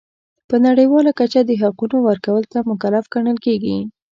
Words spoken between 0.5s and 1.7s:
نړیواله کچه د